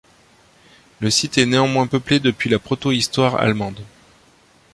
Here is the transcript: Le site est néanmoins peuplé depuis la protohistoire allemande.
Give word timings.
Le 0.99 1.11
site 1.11 1.37
est 1.37 1.45
néanmoins 1.45 1.85
peuplé 1.85 2.19
depuis 2.19 2.49
la 2.49 2.57
protohistoire 2.57 3.35
allemande. 3.35 3.83